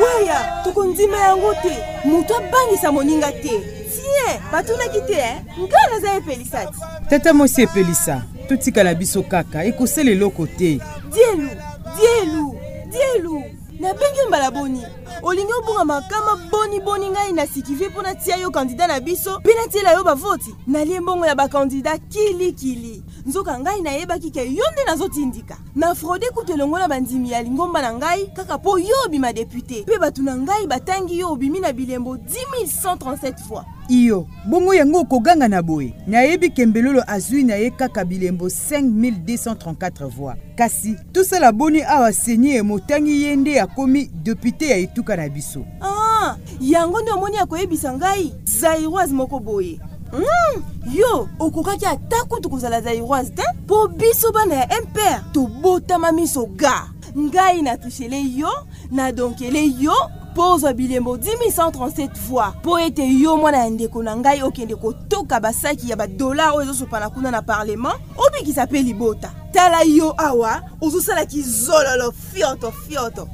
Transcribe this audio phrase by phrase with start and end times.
[0.00, 1.74] waya tokondima yango te
[2.04, 3.56] moto abangisa moninga te
[3.92, 5.36] tie batunaki te eh?
[5.58, 10.78] ngai naza epelisa ti tata mosi epelisa totikala biso kaka ekosala eloko te
[11.12, 11.48] dielu
[11.96, 12.44] dielu
[12.92, 13.42] dielu
[13.80, 14.82] nabengi mbala boni
[15.22, 19.92] olingi obonga makama boniboni ngai na sikivie mpo natia yo kandida na biso mpe natiela
[19.92, 26.26] yo bavoti nalie mbongo ya bakandida kilikili nzoka ngai nayebaki ke yo nde nazotindika nafrode
[26.26, 30.36] kutu elongola bandimi ya lingomba na ngai kaka mpo yo obima depute mpe bato na
[30.36, 36.50] ngai batangi yo obimi na bilembo 10137 fois iyo bongo yango okoganga na boye nayebi
[36.50, 43.36] kembelolo azwi na ye kaka bilembo 5234 voix kasi tosala boni awa senie emotangi ye
[43.36, 49.38] nde akomi depute ya etuka na biso ah, yango nde omoni akoyebisa ngai zairoise moko
[49.40, 49.80] boye
[50.12, 50.75] mm.
[50.92, 56.88] yo okokaki ata kutu kozala zairoise te mpo biso bana ya impere tobotama miso ga
[57.18, 58.48] ngai natushele yo
[58.90, 59.94] nadonkele yo
[60.32, 65.40] mpo ozwa bilembo 10137 fois mpo ete yo mwana ya ndeko na ngai okende kotoka
[65.40, 71.42] basaki ya badolar oyo ezosopana kuna na parlema obikisa mpe libota tala yo awa ozosalaki
[71.42, 73.28] zololo fioto fioto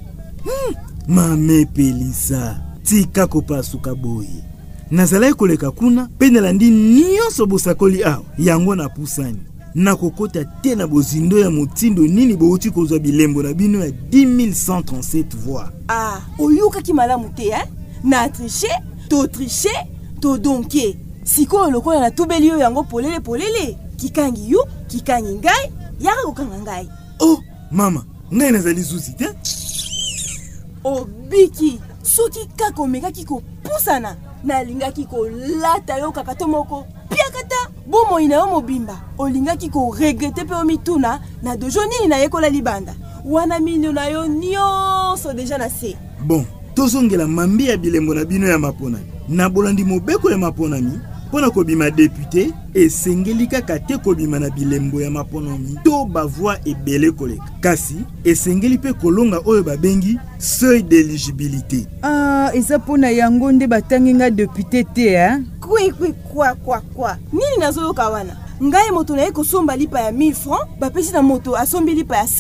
[0.45, 0.75] hmm.
[1.09, 4.52] mame pelisa tika kopasuka boye
[4.93, 9.39] nazalaki koleka kuna mpe nalandi nyonso bosakoli awa yango napusani
[9.75, 15.65] nakokɔta te na bozindo ya motindo nini bowuti kozwa bilembo na bino ya 10137 voi
[15.89, 17.65] ah, oyokaki malamu te eh?
[18.05, 18.69] na triche
[19.09, 19.73] totriche
[20.21, 26.89] todonke sikoyo lokola natubeli yo yango polele polele kikangi yo kikangi ngai yaka kokanga ngai
[27.19, 28.05] o oh, mama
[28.35, 29.25] ngai nazali zuzi te
[30.85, 38.37] obiki soki kaka omekaki kopusana nalingaki kolata yo kaka to moko piaka ta bomoi na
[38.43, 42.95] yo mobimba olingaki koregrete mpe omituna na dojo nini nayekola libanda
[43.25, 46.45] wana milio na yo nyonso deja na se bon
[46.75, 50.99] tozongela mambi ya bilembo na bino ya maponami na bolandi mobeko ya maponami
[51.33, 57.11] mpo na kobima depute esengeli kaka te kobima na bilembo ya maponami to bavoi ebele
[57.11, 57.95] koleka kasi
[58.25, 64.31] esengeli mpe kolonga oyo babengi seuil d'éligibilité ah, eza mpo na yango nde batangi nga
[64.31, 70.33] depute te a kwikwi kwakwakwa nini nazoyoka wana ngai moto naye kosomba lipa ya 1000
[70.33, 72.27] francs bapesi na moto asombi lipa ya